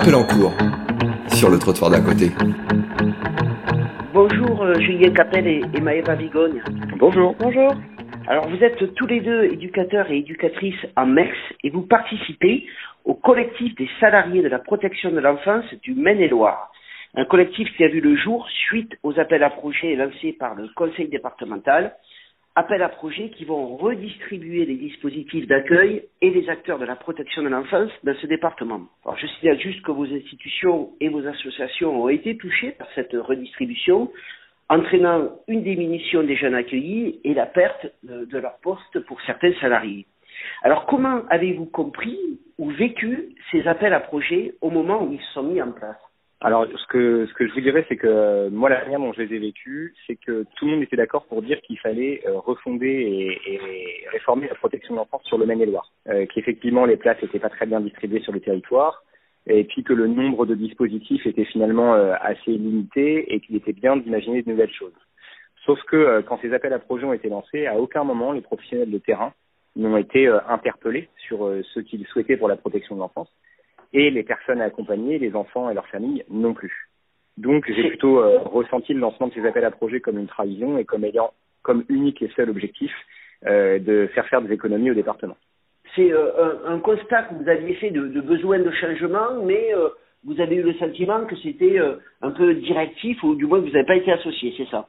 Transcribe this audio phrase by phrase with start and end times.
[0.00, 0.52] appel en cours
[1.28, 2.30] sur le trottoir d'à côté.
[4.14, 6.62] Bonjour euh, Julien Capel et, et Maëva Vigogne.
[6.96, 7.34] Bonjour.
[7.38, 7.74] Bonjour.
[8.26, 11.30] Alors vous êtes tous les deux éducateurs et éducatrices en MEX
[11.64, 12.66] et vous participez
[13.04, 16.72] au collectif des salariés de la protection de l'enfance du Maine-et-Loire.
[17.14, 20.68] Un collectif qui a vu le jour suite aux appels à projets lancés par le
[20.76, 21.92] conseil départemental
[22.56, 27.42] appels à projets qui vont redistribuer les dispositifs d'accueil et les acteurs de la protection
[27.42, 28.82] de l'enfance dans ce département.
[29.04, 33.12] Alors, je signale juste que vos institutions et vos associations ont été touchées par cette
[33.12, 34.10] redistribution,
[34.68, 39.52] entraînant une diminution des jeunes accueillis et la perte de, de leur poste pour certains
[39.60, 40.06] salariés.
[40.62, 42.18] Alors, comment avez-vous compris
[42.58, 45.96] ou vécu ces appels à projets au moment où ils sont mis en place?
[46.42, 49.12] Alors, ce que ce que je vous dirais, c'est que euh, moi, la manière dont
[49.12, 52.22] je les ai vécus, c'est que tout le monde était d'accord pour dire qu'il fallait
[52.26, 56.96] euh, refonder et, et, réformer la protection de l'enfance sur le Maine-et-Loire, euh, qu'effectivement les
[56.96, 59.04] places n'étaient pas très bien distribuées sur le territoire,
[59.46, 63.74] et puis que le nombre de dispositifs était finalement euh, assez limité et qu'il était
[63.74, 64.96] bien d'imaginer de nouvelles choses.
[65.66, 68.90] Sauf que quand ces appels à projets ont été lancés, à aucun moment les professionnels
[68.90, 69.34] de terrain
[69.76, 73.28] n'ont été interpellés sur ce qu'ils souhaitaient pour la protection de l'enfance
[73.92, 76.88] et les personnes à accompagner, les enfants et leurs familles non plus.
[77.36, 80.78] Donc j'ai plutôt euh, ressenti le lancement de ces appels à projets comme une trahison
[80.78, 82.92] et comme ayant comme unique et seul objectif
[83.46, 85.36] euh, de faire faire des économies au département.
[85.94, 89.72] C'est euh, un, un, constat que vous aviez fait de, de besoin de changement, mais
[90.24, 91.78] vous avez eu le sentiment que c'était
[92.22, 94.88] un peu directif ou du moins que vous n'avez pas été associé, c'est ça?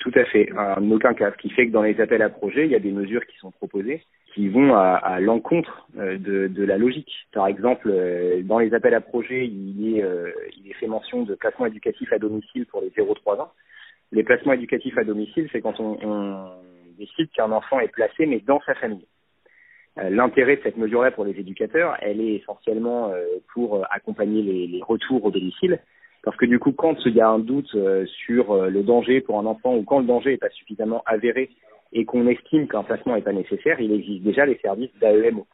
[0.00, 1.30] Tout à fait, en aucun cas.
[1.30, 3.36] Ce qui fait que dans les appels à projets, il y a des mesures qui
[3.38, 4.02] sont proposées
[4.34, 7.12] qui vont à, à l'encontre euh, de, de, la logique.
[7.32, 11.22] Par exemple, euh, dans les appels à projets, il est, euh, il est fait mention
[11.22, 13.52] de placements éducatifs à domicile pour les 0-3 ans.
[14.10, 16.50] Les placements éducatifs à domicile, c'est quand on, on
[16.98, 19.06] décide qu'un enfant est placé, mais dans sa famille.
[19.96, 23.12] L'intérêt de cette mesure-là pour les éducateurs, elle est essentiellement
[23.52, 25.80] pour accompagner les, les, retours au domicile,
[26.22, 27.76] parce que du coup, quand il y a un doute
[28.06, 31.50] sur le danger pour un enfant ou quand le danger n'est pas suffisamment avéré
[31.92, 35.46] et qu'on estime qu'un placement n'est pas nécessaire, il existe déjà les services d'AEMO.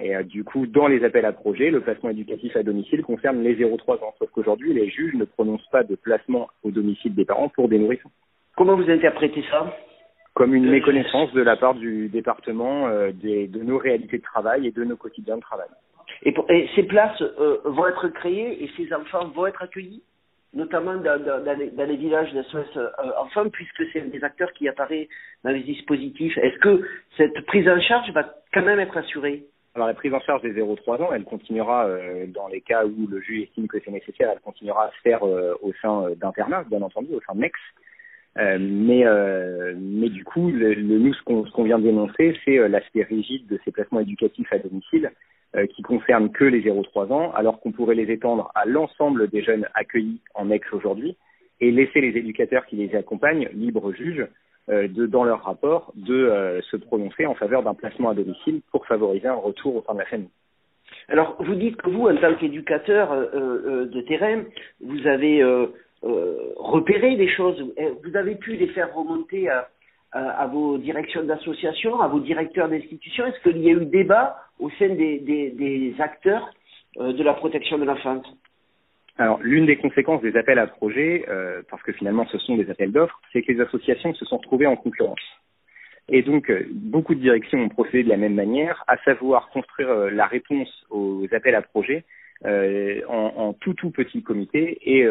[0.00, 3.42] Et euh, du coup, dans les appels à projets, le placement éducatif à domicile concerne
[3.42, 4.14] les 0-3 ans.
[4.18, 7.78] Sauf qu'aujourd'hui, les juges ne prononcent pas de placement au domicile des parents pour des
[7.78, 8.10] nourrissons.
[8.56, 9.76] Comment vous interprétez ça?
[10.34, 14.66] Comme une méconnaissance de la part du département euh, des, de nos réalités de travail
[14.66, 15.68] et de nos quotidiens de travail.
[16.24, 20.02] Et, pour, et ces places euh, vont être créées et ces enfants vont être accueillis?
[20.54, 22.88] Notamment dans, les, villages d'SOS euh,
[23.18, 25.08] enfants, puisque c'est des acteurs qui apparaissent
[25.42, 26.36] dans les dispositifs.
[26.38, 26.82] Est-ce que
[27.16, 29.44] cette prise en charge va quand même être assurée?
[29.74, 33.08] Alors la prise en charge des 0-3 ans, elle continuera euh, dans les cas où
[33.08, 36.14] le juge estime que c'est nécessaire, elle continuera à se faire euh, au sein euh,
[36.14, 37.58] d'internats, bien entendu, au sein de MEX.
[38.36, 39.04] Euh, mais,
[39.76, 43.72] mais du coup, nous, ce qu'on qu vient de dénoncer, c'est l'aspect rigide de ces
[43.72, 45.10] placements éducatifs à domicile
[45.74, 49.66] qui concernent que les 0-3 ans, alors qu'on pourrait les étendre à l'ensemble des jeunes
[49.74, 51.16] accueillis en ex aujourd'hui
[51.60, 54.26] et laisser les éducateurs qui les accompagnent, libres juges,
[54.70, 58.86] euh, dans leur rapport, de euh, se prononcer en faveur d'un placement à domicile pour
[58.86, 60.30] favoriser un retour au sein de la famille.
[61.08, 64.42] Alors, vous dites que vous, en tant qu'éducateur euh, euh, de terrain,
[64.80, 65.66] vous avez euh,
[66.56, 67.62] repéré des choses,
[68.04, 69.68] vous avez pu les faire remonter à,
[70.14, 74.70] à vos directions d'association, à vos directeurs d'institutions Est-ce qu'il y a eu débat au
[74.78, 76.48] sein des, acteurs
[76.98, 78.24] euh, de la protection de l'enfance?
[79.18, 82.70] Alors, l'une des conséquences des appels à projets, euh, parce que finalement ce sont des
[82.70, 85.20] appels d'offres, c'est que les associations se sont retrouvées en concurrence.
[86.08, 89.88] Et donc, euh, beaucoup de directions ont procédé de la même manière, à savoir construire
[89.88, 92.04] euh, la réponse aux appels à projets
[92.44, 95.08] euh, en, en, tout tout petit comité et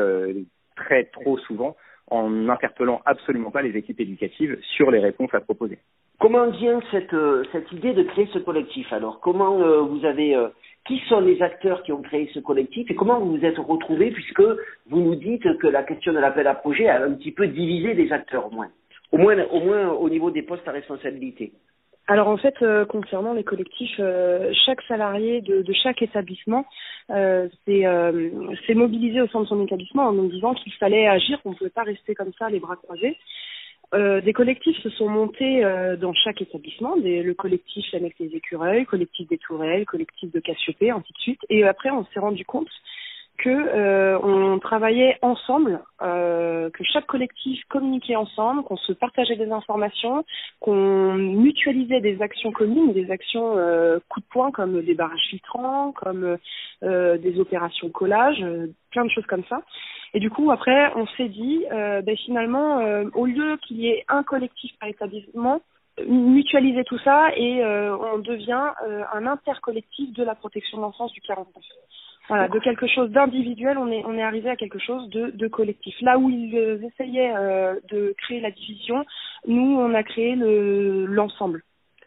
[0.76, 1.76] très trop souvent
[2.10, 5.80] en n'interpellant absolument pas les équipes éducatives sur les réponses à proposer.
[6.20, 9.20] Comment vient cette, euh, cette idée de créer ce collectif alors?
[9.20, 10.50] Comment euh, vous avez euh,
[10.88, 14.12] qui sont les acteurs qui ont créé ce collectif et comment vous vous êtes retrouvés
[14.12, 14.44] puisque
[14.90, 17.94] vous nous dites que la question de l'appel à projet a un petit peu divisé
[17.94, 18.70] les acteurs au moins,
[19.12, 21.52] au moins au moins au niveau des postes à responsabilité.
[22.08, 26.66] Alors en fait, euh, concernant les collectifs, euh, chaque salarié de, de chaque établissement
[27.10, 28.30] euh, s'est euh,
[28.76, 31.70] mobilisé au sein de son établissement en nous disant qu'il fallait agir, qu'on ne pouvait
[31.70, 33.18] pas rester comme ça les bras croisés.
[33.94, 38.36] Euh, des collectifs se sont montés euh, dans chaque établissement, des, le collectif avec les
[38.36, 41.42] écureuils, collectif des tourelles, collectif de Cassiopée, ainsi de suite.
[41.50, 42.70] Et après, on s'est rendu compte
[43.38, 49.52] que euh, on travaillait ensemble, euh, que chaque collectif communiquait ensemble, qu'on se partageait des
[49.52, 50.24] informations,
[50.60, 55.92] qu'on mutualisait des actions communes, des actions euh, coup de poing comme des barrages filtrants,
[55.94, 56.38] comme
[56.82, 58.44] des opérations collage,
[58.92, 59.62] plein de choses comme ça.
[60.14, 62.82] Et du coup, après, on s'est dit, ben, finalement,
[63.14, 65.62] au lieu qu'il y ait un collectif par établissement,
[66.06, 68.72] mutualiser tout ça et on devient
[69.14, 71.48] un intercollectif de la protection de l'enfance du 49
[72.30, 75.48] Voilà, de quelque chose d'individuel, on est on est arrivé à quelque chose de, de
[75.48, 75.94] collectif.
[76.02, 77.34] Là où ils essayaient
[77.92, 79.04] de créer la division,
[79.46, 81.64] nous on a créé le l'ensemble.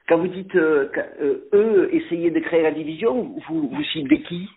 [0.09, 4.49] Quand vous dites eux essayer de créer la division, vous vous ciblez qui?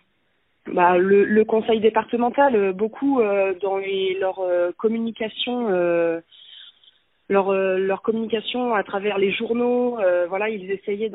[0.66, 6.20] Bah, le, le, conseil départemental, beaucoup euh, dans les, leur euh, communication, euh,
[7.30, 9.98] leur, leur communication à travers les journaux,
[10.28, 11.10] voilà, ils essayaient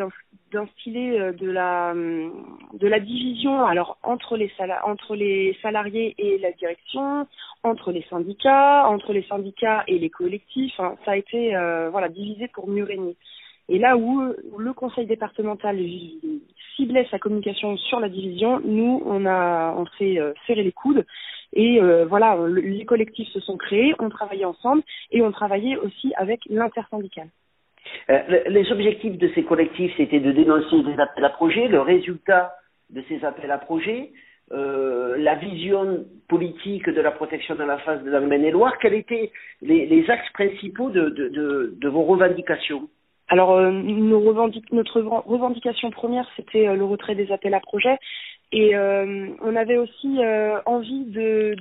[0.51, 4.51] d'instiller de la de la division, alors entre les
[4.85, 7.27] entre les salariés et la direction,
[7.63, 10.79] entre les syndicats, entre les syndicats et les collectifs.
[10.79, 11.51] Hein, ça a été
[11.91, 13.15] voilà divisé pour mieux régner.
[13.67, 15.79] Et là où, le conseil départemental
[16.75, 21.05] ciblait sa communication sur la division, nous, on a, on s'est euh, serré les coudes
[21.55, 26.13] et euh, voilà, les collectifs se sont créés, on travaillait ensemble et on travaillait aussi
[26.17, 27.29] avec l'intersyndical.
[28.09, 32.53] Euh, les objectifs de ces collectifs, c'était de dénoncer des appels à projets, le résultat
[32.89, 34.11] de ces appels à projets,
[34.51, 39.31] euh, la vision politique de la protection de la face de la Maine-et-Loire, quels étaient
[39.61, 42.87] les, les, axes principaux de, de, de, de vos revendications?
[43.27, 47.97] Alors, euh, notre revendication première, c'était euh, le retrait des appels à projets.
[48.51, 50.19] Et euh, on avait aussi
[50.65, 51.05] envie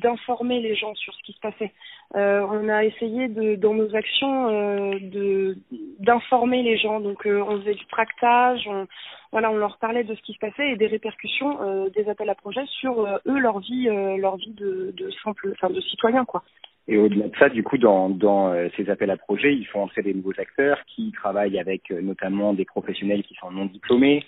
[0.02, 1.72] d'informer les gens sur ce qui se passait.
[2.14, 5.56] on a essayé de, dans nos actions de
[5.98, 7.00] d'informer les gens.
[7.00, 8.86] Donc on faisait du tractage, on,
[9.32, 12.34] voilà, on leur parlait de ce qui se passait et des répercussions des appels à
[12.34, 13.88] projets sur eux, leur vie,
[14.18, 16.44] leur vie de, de simple, enfin de citoyens, quoi.
[16.86, 19.82] Et au-delà de ça, du coup, dans, dans euh, ces appels à projets, ils font
[19.82, 24.22] entrer des nouveaux acteurs qui travaillent avec euh, notamment des professionnels qui sont non diplômés,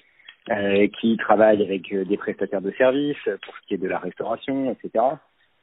[0.50, 3.98] euh, qui travaillent avec euh, des prestataires de services pour ce qui est de la
[3.98, 5.04] restauration, etc.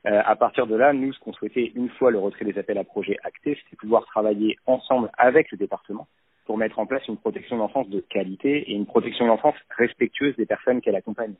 [0.06, 2.83] à partir de là, nous, ce qu'on souhaitait, une fois le retrait des appels à
[2.83, 6.07] projets actés, c'était pouvoir travailler ensemble avec le département
[6.45, 10.45] pour mettre en place une protection d'enfance de qualité et une protection d'enfance respectueuse des
[10.45, 11.35] personnes qu'elle accompagne.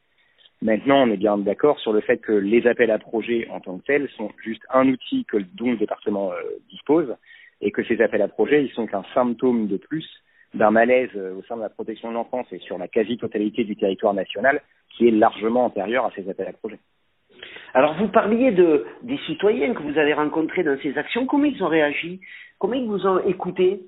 [0.62, 3.78] Maintenant, on est bien d'accord sur le fait que les appels à projets en tant
[3.80, 6.36] que tels sont juste un outil que, dont le département euh,
[6.70, 7.14] dispose
[7.60, 10.08] et que ces appels à projets, ils sont qu'un symptôme de plus
[10.54, 13.76] d'un malaise euh, au sein de la protection de l'enfance et sur la quasi-totalité du
[13.76, 14.62] territoire national
[14.96, 16.80] qui est largement antérieur à ces appels à projets.
[17.74, 21.26] Alors vous parliez de des citoyens que vous avez rencontrés dans ces actions.
[21.26, 22.22] Comment ils ont réagi?
[22.60, 23.82] Comment ils vous ont écouté?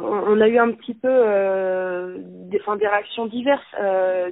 [0.00, 3.62] On a eu un petit peu euh, des, enfin, des réactions diverses.
[3.78, 4.30] Euh,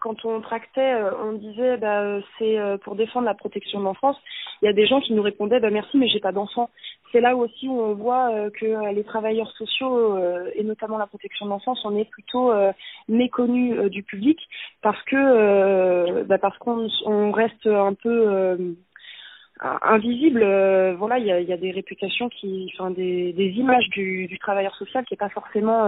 [0.00, 0.94] quand on tractait,
[1.24, 4.16] on disait bah, c'est pour défendre la protection de l'enfance.
[4.62, 6.70] Il y a des gens qui nous répondaient bah, merci mais j'ai pas d'enfant.
[7.16, 10.18] C'est là aussi où on voit que les travailleurs sociaux
[10.54, 12.52] et notamment la protection de l'enfance, on est plutôt
[13.08, 14.38] méconnus du public
[14.82, 18.76] parce que bah, parce qu'on on reste un peu
[19.62, 20.44] invisible.
[20.98, 25.16] voilà, il y a, des réputations qui, enfin des, images du, travailleur social qui est
[25.16, 25.86] pas forcément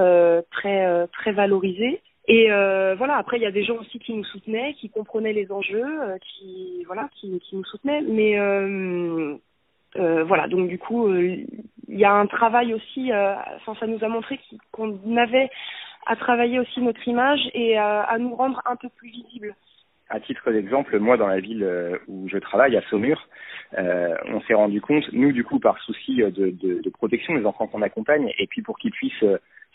[0.50, 2.00] très très valorisée.
[2.28, 5.32] Et euh, voilà, après il y a des gens aussi qui nous soutenaient, qui comprenaient
[5.32, 8.02] les enjeux, euh, qui voilà, qui, qui, nous soutenaient.
[8.02, 8.38] Mais
[9.96, 11.46] euh, euh voilà, donc du coup, il
[11.88, 13.10] y a un travail aussi.
[13.12, 14.40] enfin, ça nous a montré
[14.72, 15.50] qu'on avait
[16.06, 19.54] à travailler aussi notre image et à nous rendre un peu plus visibles.
[20.10, 21.66] À titre d'exemple, moi dans la ville
[22.06, 23.28] où je travaille, à Saumur,
[23.76, 28.32] on s'est rendu compte, nous du coup par souci de, protection des enfants qu'on accompagne,
[28.38, 29.24] et puis pour qu'ils puissent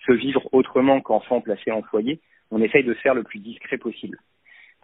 [0.05, 2.19] se vivre autrement qu'enfants placés en foyer,
[2.51, 4.17] on essaye de faire le plus discret possible.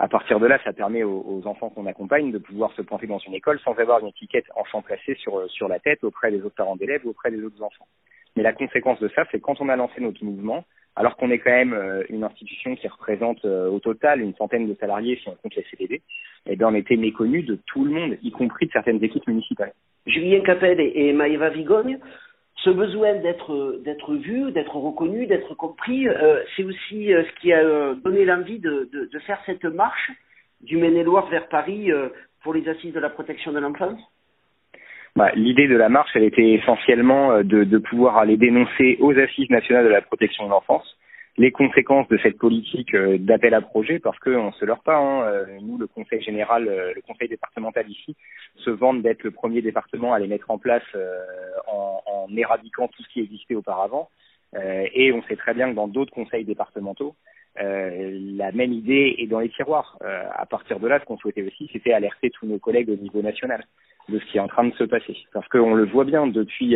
[0.01, 3.20] À partir de là, ça permet aux, enfants qu'on accompagne de pouvoir se pointer dans
[3.20, 6.56] une école sans avoir une étiquette enfant placé sur, sur la tête auprès des autres
[6.56, 7.88] parents d'élèves ou auprès des autres enfants.
[8.38, 10.63] Mais la conséquence de ça, c'est quand on a lancé notre mouvement,
[10.96, 14.68] alors qu'on est quand même euh, une institution qui représente euh, au total une centaine
[14.68, 16.01] de salariés si on compte les CDD,
[16.46, 19.74] eh bien on était méconnus de tout le monde, y compris de certaines équipes municipales.
[20.06, 22.00] Julien Capel et, Maëva Vigogne,
[22.63, 27.59] ce besoin d'être vu, d'être reconnu, d'être compris, euh, c'est aussi euh, ce qui a
[27.59, 28.89] euh, donné l'envie de,
[29.25, 30.11] faire cette marche
[30.61, 31.89] du Maine-et-Loire vers Paris
[32.41, 33.99] pour les assises de la protection de l'enfance.
[35.15, 39.85] Bah, L'idée de la marche, elle était essentiellement de pouvoir aller dénoncer aux assises nationales
[39.85, 40.97] de la protection de l'enfance
[41.39, 44.98] les conséquences de cette politique euh, d'appel à projet, parce qu'on ne se leurre pas,
[44.98, 48.17] hein, euh, nous, le Conseil général, euh, le Conseil départemental ici,
[48.58, 50.84] se vante d'être le premier département à les mettre en place
[51.67, 54.10] en, en, éradiquant tout ce qui existait auparavant.
[54.53, 57.15] et on sait très bien que dans d'autres conseils départementaux,
[57.55, 59.98] la même idée est dans les tiroirs.
[60.01, 63.22] à partir de là, ce qu'on souhaitait aussi, c'était alerter tous nos collègues au niveau
[63.22, 63.63] national
[64.10, 65.15] de ce qui est en train de se passer.
[65.34, 66.75] Parce qu'on le voit bien depuis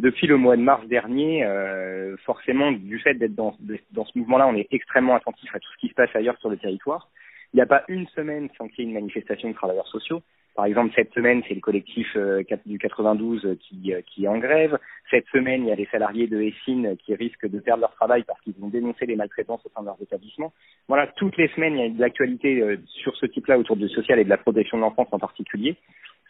[0.00, 3.54] depuis le mois de mars dernier, euh, forcément, du fait d'être dans,
[3.92, 6.48] dans ce mouvement-là, on est extrêmement attentif à tout ce qui se passe ailleurs sur
[6.48, 7.08] le territoire.
[7.52, 10.22] Il n'y a pas une semaine sans qu'il y ait une manifestation de travailleurs sociaux.
[10.56, 14.38] Par exemple, cette semaine, c'est le collectif euh, du 92 qui, euh, qui est en
[14.38, 14.78] grève.
[15.10, 18.24] Cette semaine, il y a les salariés de Essine qui risquent de perdre leur travail
[18.26, 20.52] parce qu'ils vont dénoncer les maltraitances au sein de leurs établissements.
[20.88, 23.88] Voilà, toutes les semaines, il y a de l'actualité euh, sur ce type-là autour du
[23.88, 25.76] social et de la protection de l'enfance en particulier.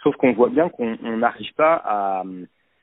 [0.03, 2.23] Sauf qu'on voit bien qu'on n'arrive pas à,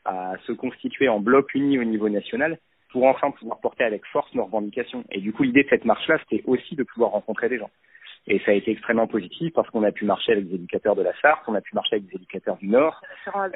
[0.07, 2.57] à se constituer en bloc uni au niveau national
[2.91, 5.03] pour enfin pouvoir porter avec force nos revendications.
[5.11, 7.69] Et du coup, l'idée de cette marche-là, c'était aussi de pouvoir rencontrer des gens.
[8.27, 11.01] Et ça a été extrêmement positif parce qu'on a pu marcher avec des éducateurs de
[11.01, 13.01] la Sarthe, on a pu marcher avec des éducateurs du Nord,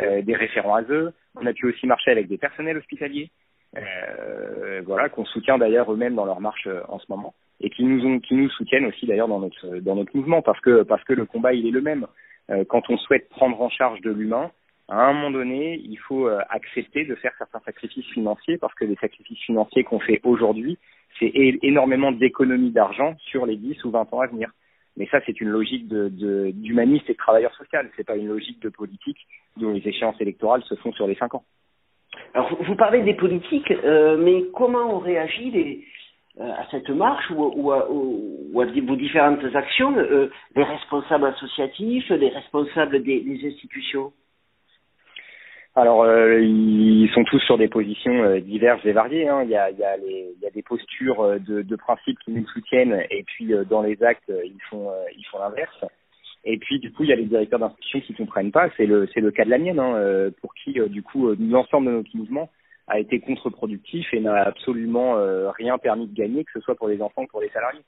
[0.02, 3.32] euh, des référents à eux, on a pu aussi marcher avec des personnels hospitaliers,
[3.78, 7.84] euh, voilà, qu'on soutient d'ailleurs eux-mêmes dans leur marche euh, en ce moment et qui
[7.84, 11.04] nous ont, qui nous soutiennent aussi d'ailleurs dans notre dans notre mouvement parce que parce
[11.04, 12.08] que le combat il est le même.
[12.50, 14.52] Euh, quand on souhaite prendre en charge de l'humain,
[14.92, 18.84] à un moment donné, il faut euh, accepter de faire certains sacrifices financiers parce que
[18.84, 20.78] les sacrifices financiers qu'on fait aujourd'hui,
[21.18, 24.52] c'est énormément d'économies d'argent sur les 10 ou 20 ans à venir.
[24.98, 27.90] Mais ça, c'est une logique de, d'humaniste et de travailleur social.
[27.96, 29.18] C'est pas une logique de politique
[29.56, 31.44] dont les échéances électorales se font sur les cinq ans.
[32.34, 35.86] Alors, vous parlez des politiques, euh, mais comment ont réagi
[36.38, 42.10] euh, à cette marche ou, à, ou, à, vos différentes actions euh, les responsables associatifs,
[42.10, 44.12] les responsables des institutions?
[45.74, 49.30] Alors, euh, ils sont tous sur des positions euh, diverses et variées.
[49.30, 49.44] Hein.
[49.44, 51.76] Il, y a, il, y a les, il y a des postures euh, de, de
[51.78, 55.86] principe qui nous soutiennent, et puis dans les actes, ils font, ils font l'inverse.
[56.44, 58.70] Et puis, du coup, il y a les directeurs d'institutions qui comprennent pas.
[58.76, 61.92] C'est le, c'est le cas de la mienne, hein, pour qui, du coup, l'ensemble de
[61.94, 62.50] notre mouvement
[62.88, 65.16] a été contre-productif et n'a absolument
[65.52, 67.84] rien permis de gagner, que ce soit pour les enfants ou pour les salariés.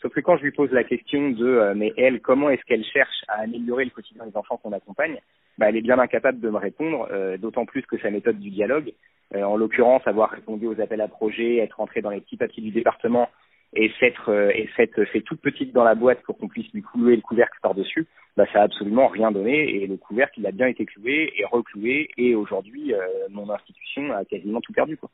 [0.00, 2.84] Sauf que quand je lui pose la question de euh, mais elle, comment est-ce qu'elle
[2.84, 5.18] cherche à améliorer le quotidien des enfants qu'on accompagne,
[5.58, 8.50] bah, elle est bien incapable de me répondre, euh, d'autant plus que sa méthode du
[8.50, 8.92] dialogue,
[9.34, 12.62] euh, en l'occurrence avoir répondu aux appels à projets, être rentré dans les petits papiers
[12.62, 13.28] du département
[13.74, 17.16] et s'être et s'être fait toute petite dans la boîte pour qu'on puisse lui clouer
[17.16, 20.68] le couvercle par-dessus, bah, ça a absolument rien donné et le couvercle il a bien
[20.68, 22.94] été cloué et recloué et aujourd'hui
[23.28, 25.10] mon institution a quasiment tout perdu quoi.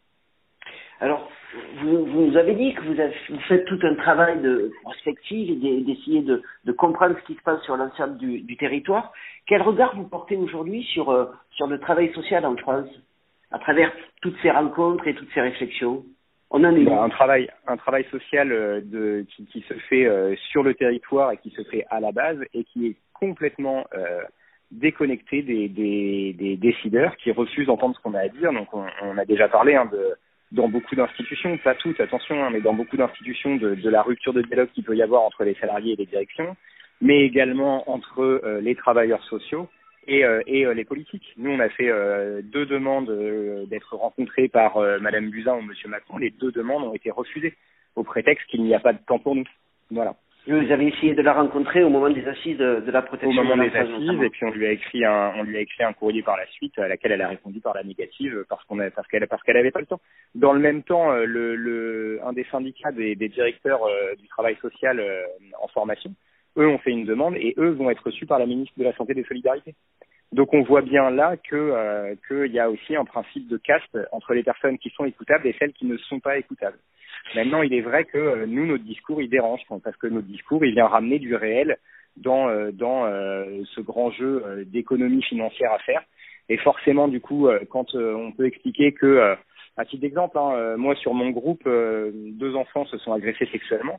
[1.01, 1.29] Alors,
[1.83, 5.51] vous, vous nous avez dit que vous, avez, vous faites tout un travail de prospective
[5.51, 9.13] et d'essayer de, comprendre ce qui se passe sur l'ensemble du, territoire.
[9.47, 12.89] Quel regard vous portez aujourd'hui sur, euh, sur le travail social en France,
[13.51, 16.05] à travers toutes ces rencontres et toutes ces réflexions?
[16.51, 20.75] On en est un travail, un travail social euh, qui, se fait euh, sur le
[20.75, 23.85] territoire et qui se fait à la base et qui est complètement
[24.71, 28.53] déconnecté des, décideurs qui refusent d'entendre ce qu'on a à dire.
[28.53, 30.17] Donc on, on a déjà parlé hein, de
[30.55, 34.33] dans beaucoup d'institutions, pas toutes, attention, hein, mais dans beaucoup d'institutions, de, de, la rupture
[34.33, 36.57] de dialogue qu'il peut y avoir entre les salariés et les directions,
[37.01, 39.69] mais également entre euh, les travailleurs sociaux
[40.07, 41.35] et, euh, et euh, les politiques.
[41.37, 41.91] Nous, on a fait
[42.45, 43.11] deux demandes
[43.69, 46.19] d'être rencontrés par Madame Buzyn ou Monsieur Macron.
[46.19, 47.55] Les deux demandes ont été refusées
[47.97, 49.45] au prétexte qu'il n'y a pas de temps pour nous.
[49.91, 50.15] Voilà.
[50.47, 53.41] Vous avez essayé de la rencontrer au moment des assises de, de la protection.
[53.41, 55.85] Au moment des assises, et puis on lui a écrit un, on lui a écrit
[55.85, 58.77] un courrier par la suite, à laquelle elle a répondu par la négative, parce qu'on
[58.91, 60.01] parce qu'elle, parce qu'elle avait pas le temps.
[60.35, 64.29] Dans le même temps, euh, le, le un des syndicats des, des directeurs euh, du
[64.29, 65.23] travail social euh,
[65.63, 66.13] en formation,
[66.59, 68.93] eux ont fait une demande et eux vont être reçus par la ministre de la
[68.97, 69.75] santé et des solidarités.
[70.33, 74.35] Donc on voit bien là que qu'il y a aussi un principe de caste entre
[74.35, 76.79] les personnes qui sont écoutables et celles qui ne sont pas écoutables.
[77.35, 80.65] Maintenant, il est vrai que euh, nous, notre discours, il dérange, parce que notre discours,
[80.65, 81.79] il vient ramener du réel
[82.17, 86.03] dans, euh, dans euh, ce grand jeu d'économie financière à faire.
[86.49, 89.35] Et forcément, du coup, quand on peut expliquer que,
[89.79, 93.99] à titre d'exemple, hein, moi, sur mon groupe, deux enfants se sont agressés sexuellement.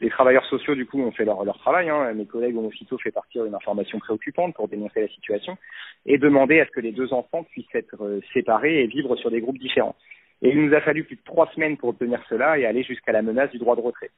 [0.00, 1.88] Les travailleurs sociaux, du coup, ont fait leur, leur travail.
[1.88, 2.12] Hein.
[2.12, 5.56] Mes collègues ont aussitôt fait partir une information préoccupante pour dénoncer la situation
[6.04, 9.40] et demander à ce que les deux enfants puissent être séparés et vivre sur des
[9.40, 9.96] groupes différents.
[10.42, 13.12] Et il nous a fallu plus de trois semaines pour obtenir cela et aller jusqu'à
[13.12, 14.10] la menace du droit de retrait.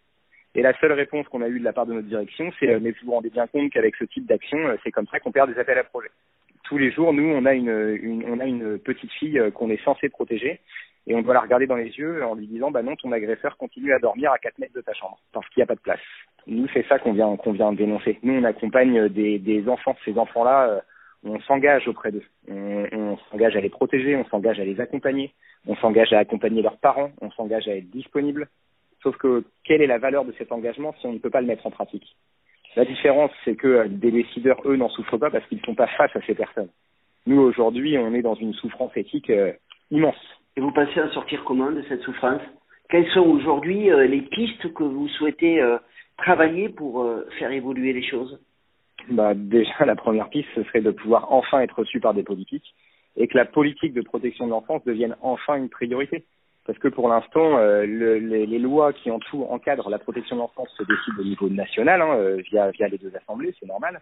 [0.54, 2.80] Et la seule réponse qu'on a eue de la part de notre direction, c'est euh,
[2.80, 5.30] mais vous vous rendez bien compte qu'avec ce type d'action, euh, c'est comme ça qu'on
[5.30, 6.10] perd des appels à projet.
[6.64, 10.60] Tous les jours, nous, on a une, petite fille euh, qu'on est censé protéger
[11.06, 13.56] et on doit la regarder dans les yeux en lui disant bah non, ton agresseur
[13.56, 15.80] continue à dormir à 4 mètres de ta chambre parce qu'il n'y a pas de
[15.80, 16.00] place.
[16.46, 18.18] Nous, c'est ça qu'on vient qu'on vient dénoncer.
[18.22, 20.82] Nous, on accompagne des, des enfants, ces enfants-là
[21.24, 22.24] on s'engage auprès d'eux.
[22.48, 25.32] On, s'engage à les protéger, on s'engage à les accompagner,
[25.66, 28.48] on s'engage à accompagner leurs parents, on s'engage à être disponible.
[29.02, 31.46] Sauf que quelle est la valeur de cet engagement si on ne peut pas le
[31.46, 32.16] mettre en pratique?
[32.76, 35.88] La différence, c'est que des décideurs, eux, n'en souffrent pas parce qu'ils ne sont pas
[35.88, 36.68] face à ces personnes.
[37.26, 39.52] Nous, aujourd'hui, on est dans une souffrance éthique euh,
[39.90, 40.16] immense.
[40.56, 42.40] Et vous pensez à sortir comment de cette souffrance?
[42.88, 45.78] Quelles sont aujourd'hui euh, les pistes que vous souhaitez euh,
[46.16, 47.06] travailler pour
[47.38, 48.40] faire évoluer les choses?
[49.10, 52.74] Bah, déjà, la première piste, ce serait de pouvoir enfin être reçu par des politiques
[53.16, 56.24] et que la politique de protection de l'enfance devienne enfin une priorité.
[56.66, 60.42] parce que pour l'instant, euh, le, les, lois qui en tout encadrent la protection de
[60.42, 64.00] l'enfance se décident au niveau national, hein, euh, via, via les deux assemblées, c'est normal.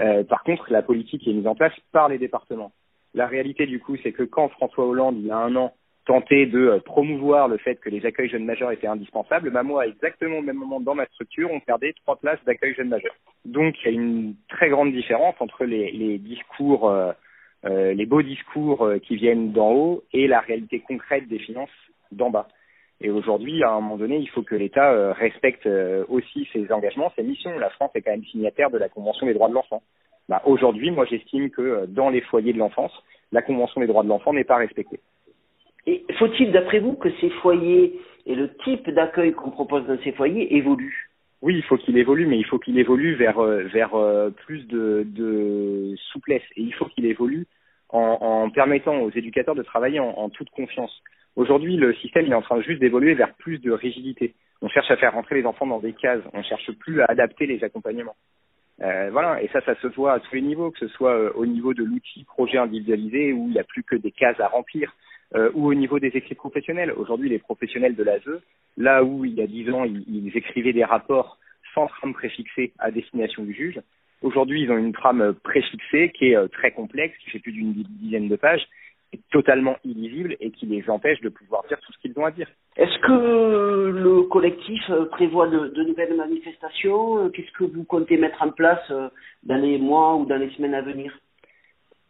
[0.00, 2.72] Euh, par contre, la politique est mise en place par les départements.
[3.14, 5.72] La réalité, du coup, c'est que quand François Hollande, il y a un an,
[6.08, 9.86] tentait de euh, promouvoir le fait que les accueils jeunes majeurs étaient indispensables, bah moi,
[9.86, 13.14] exactement au même moment dans ma structure, on perdait trois places d'accueil jeunes majeurs.
[13.44, 17.12] Donc, il y a une très grande différence entre les, discours, euh,
[17.66, 21.78] euh, les beaux discours qui viennent d'en haut et la réalité concrète des finances
[22.10, 22.48] d'en bas.
[23.02, 25.68] Et aujourd'hui, à un moment donné, il faut que l'État respecte
[26.08, 27.56] aussi ses engagements, ses missions.
[27.58, 29.82] La France est quand même signataire de la Convention des droits de l'enfant.
[30.28, 32.92] Bah, aujourd'hui, moi, j'estime que dans les foyers de l'enfance,
[33.30, 34.98] la Convention des droits de l'enfant n'est pas respectée.
[35.86, 40.12] Et faut-il, d'après vous, que ces foyers et le type d'accueil qu'on propose dans ces
[40.12, 41.08] foyers évoluent?
[41.40, 43.92] Oui, il faut qu'il évolue, mais il faut qu'il évolue vers, vers
[44.44, 46.42] plus de, souplesse.
[46.56, 47.46] Et il faut qu'il évolue
[47.90, 51.02] en, permettant aux éducateurs de travailler en, toute confiance.
[51.36, 54.34] Aujourd'hui, le système est en train juste d'évoluer vers plus de rigidité.
[54.60, 56.22] On cherche à faire rentrer les enfants dans des cases.
[56.32, 58.16] On cherche plus à adapter les accompagnements.
[58.80, 61.32] Euh, voilà, et ça, ça se voit à tous les niveaux, que ce soit euh,
[61.34, 64.46] au niveau de l'outil projet individualisé où il n'y a plus que des cases à
[64.46, 64.94] remplir,
[65.34, 66.92] euh, ou au niveau des écrits professionnels.
[66.92, 68.40] Aujourd'hui, les professionnels de l'ASE,
[68.78, 71.38] là où il y a dix ans, ils, écrivaient des rapports
[71.74, 73.78] sans trame préfixée à destination du juge,
[74.22, 77.72] aujourd'hui, ils ont une trame préfixée qui est euh, très complexe, qui fait plus d'une
[77.74, 78.66] dizaine de pages,
[79.12, 82.30] est totalement illisible et qui les empêche de pouvoir dire tout ce qu'ils ont à
[82.30, 82.48] dire.
[82.76, 87.30] Est-ce que le collectif prévoit de, de nouvelles manifestations?
[87.30, 88.92] Qu'est-ce que vous comptez mettre en place
[89.42, 91.18] dans les mois ou dans les semaines à venir?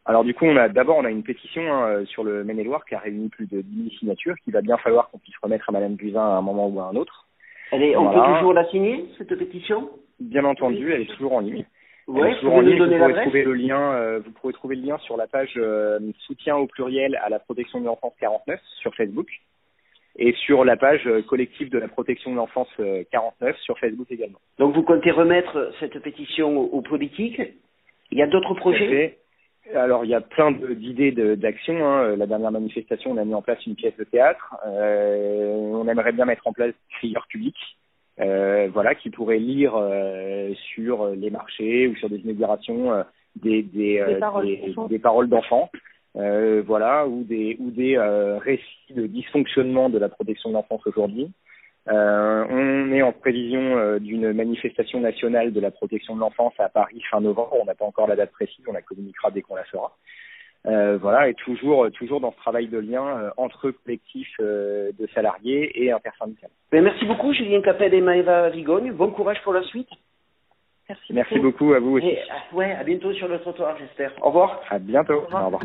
[0.08, 2.94] Alors du coup, on a d'abord on a une pétition hein, sur le Maine-et-Loire qui
[2.94, 5.72] a réuni plus de 10 000 signatures, qu'il va bien falloir qu'on puisse remettre à
[5.72, 7.26] Madame Buzyn à un moment ou à un autre.
[7.72, 9.90] Elle est, on peut toujours la signer cette pétition?
[10.18, 10.92] Bien entendu, oui.
[10.94, 11.66] elle est toujours en ligne.
[12.06, 12.82] Ouais, toujours en ligne.
[12.82, 13.92] Vous pourrez trouver le lien.
[13.92, 17.38] Euh, vous pourrez trouver le lien sur la page euh, soutien au pluriel à la
[17.38, 19.28] protection de l'enfance 49 sur Facebook
[20.16, 22.70] et sur la page euh, collective de la protection de l'enfance
[23.12, 24.38] 49 sur Facebook également.
[24.58, 27.42] Donc vous comptez remettre cette pétition aux politiques
[28.10, 29.18] Il y a d'autres projets?
[29.74, 31.86] Alors il y a plein d'idées d'action.
[31.86, 32.16] Hein.
[32.16, 34.56] La dernière manifestation, on a mis en place une pièce de théâtre.
[34.66, 37.78] Euh, on aimerait bien mettre en place des crieurs publics,
[38.20, 43.02] euh, voilà, qui pourraient lire euh, sur les marchés ou sur des inaugurations euh,
[43.36, 44.04] des, des,
[44.88, 45.70] des, paroles d'enfants,
[46.14, 47.96] voilà, ou des ou des
[48.42, 51.30] récits de dysfonctionnement de la protection de l'enfance aujourd'hui.
[51.88, 56.68] Euh, on est en prévision euh, d'une manifestation nationale de la protection de l'enfance à
[56.68, 57.56] Paris fin novembre.
[57.60, 59.96] On n'a pas encore la date précise, on la communiquera dès qu'on la saura.
[60.66, 65.82] Euh, voilà, et toujours, euh, toujours dans ce travail de lien entre collectifs de salariés
[65.82, 66.50] et intersyndicales.
[66.72, 68.92] merci beaucoup Julien Capel et Maëva Rigogne.
[68.92, 69.88] Bon courage pour la suite.
[70.88, 71.74] Merci, merci beaucoup.
[71.74, 72.06] à vous aussi.
[72.06, 72.18] Et,
[72.54, 74.12] ouais, à bientôt sur le trottoir, j'espère.
[74.22, 74.62] Au revoir.
[74.70, 75.22] À bientôt.
[75.30, 75.60] Au revoir.